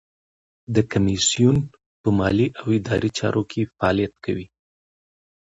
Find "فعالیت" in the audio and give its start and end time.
3.75-4.13